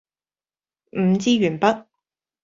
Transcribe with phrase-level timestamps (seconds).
[0.93, 1.85] 五支鉛筆